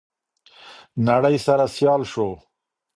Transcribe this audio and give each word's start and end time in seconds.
نړۍ 1.07 1.35
سره 1.45 1.65
سيال 1.75 2.01
شو. 2.11 2.29